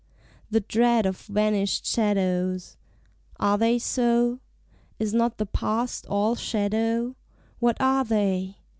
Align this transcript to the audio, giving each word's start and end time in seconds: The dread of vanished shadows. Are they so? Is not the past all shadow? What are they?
The 0.49 0.61
dread 0.61 1.05
of 1.05 1.15
vanished 1.15 1.85
shadows. 1.85 2.75
Are 3.39 3.55
they 3.59 3.77
so? 3.77 4.39
Is 4.97 5.13
not 5.13 5.37
the 5.37 5.45
past 5.45 6.07
all 6.07 6.35
shadow? 6.35 7.15
What 7.59 7.77
are 7.79 8.03
they? 8.03 8.57